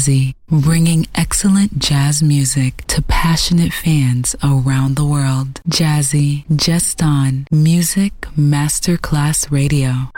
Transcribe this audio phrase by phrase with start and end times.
[0.00, 5.60] Jazzy, bringing excellent jazz music to passionate fans around the world.
[5.68, 10.08] Jazzy, just on Music Masterclass Radio.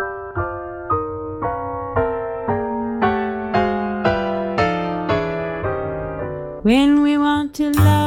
[6.62, 8.01] When we want to love.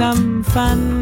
[0.00, 0.99] some fun.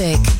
[0.00, 0.39] Music.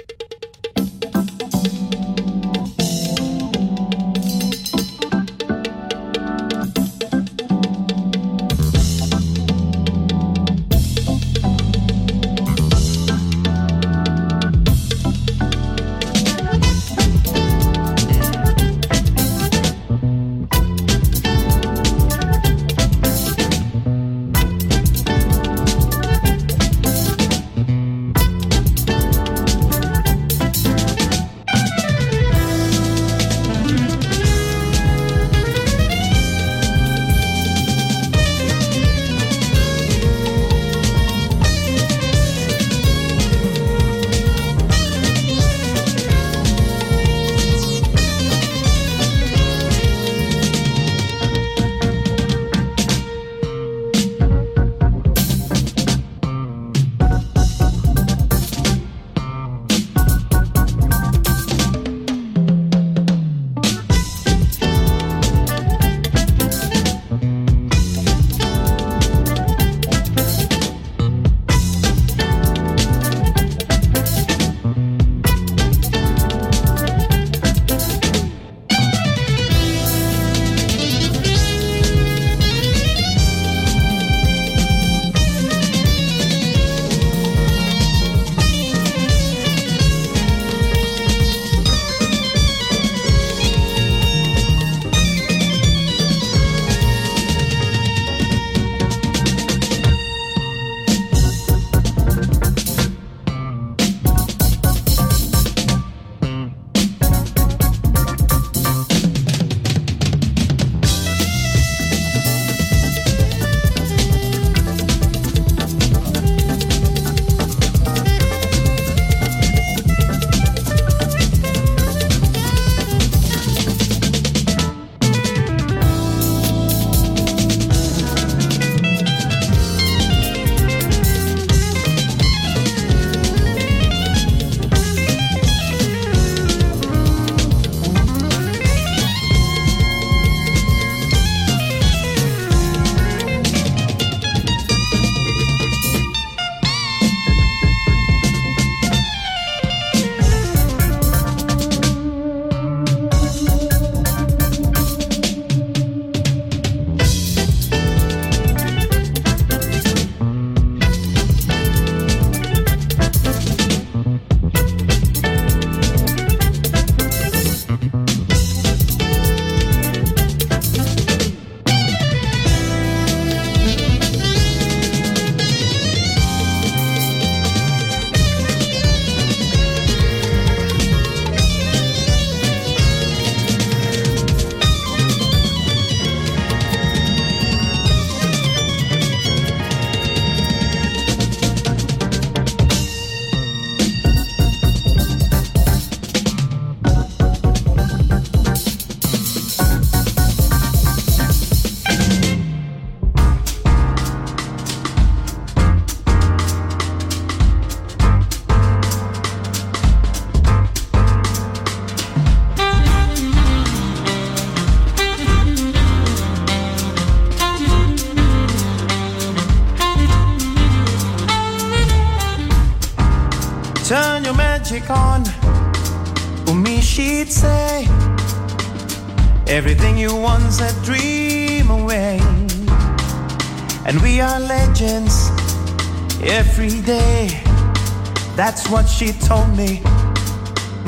[238.43, 239.81] That's what she told me.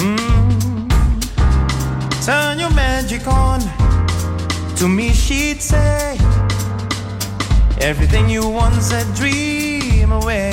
[0.01, 0.89] Mm.
[2.26, 3.60] Turn your magic on.
[4.78, 6.18] To me, she'd say,
[7.80, 10.51] Everything you want's a dream away.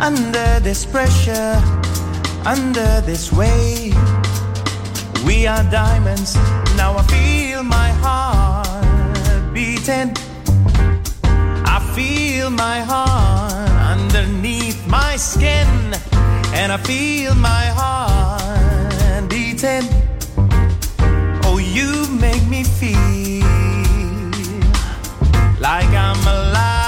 [0.00, 1.56] Under this pressure,
[2.44, 3.94] under this weight,
[5.24, 6.34] we are diamonds.
[6.76, 10.12] Now I feel my heart beating.
[11.64, 13.13] I feel my heart
[15.14, 15.68] my skin,
[16.54, 19.86] and I feel my heart beating.
[21.44, 23.46] Oh, you make me feel
[25.60, 26.83] like I'm alive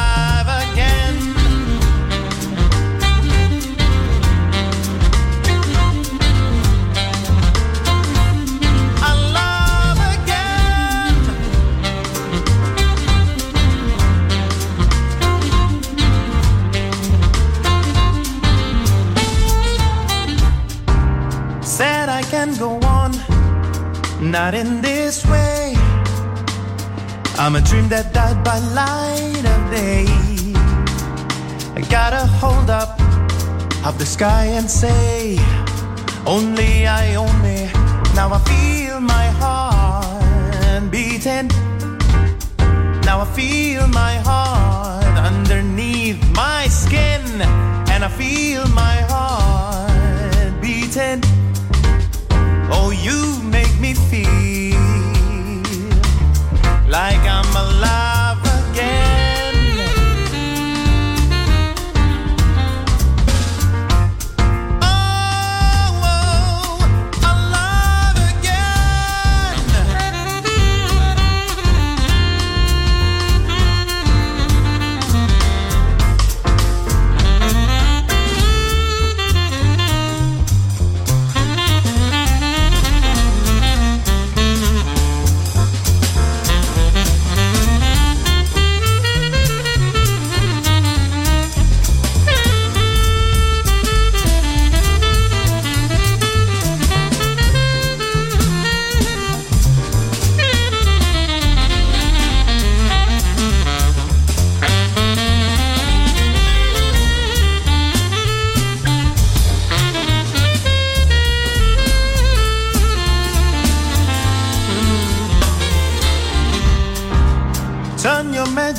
[22.67, 25.75] I can go on, not in this way.
[27.39, 30.07] I'm a dream that died by light of day.
[31.77, 32.99] I gotta hold up
[33.87, 35.39] of the sky and say,
[36.27, 37.71] Only I own me.
[38.15, 41.49] Now I feel my heart beating.
[43.05, 47.23] Now I feel my heart underneath my skin.
[47.93, 51.36] And I feel my heart beating.
[53.07, 54.27] You make me feel
[56.89, 58.16] like I'm alive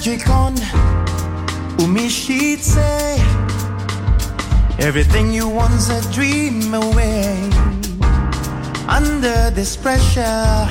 [0.08, 0.56] your magic on.
[1.80, 3.18] Umi, she'd say,
[4.80, 7.50] Everything you want's a dream away.
[8.88, 10.68] Under this pressure,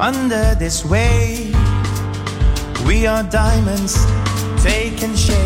[0.00, 1.54] under this weight,
[2.86, 3.94] we are diamonds
[4.62, 5.38] taking shape.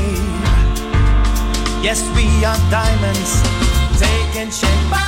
[1.83, 3.43] Yes, we are diamonds
[4.01, 5.08] taking shape.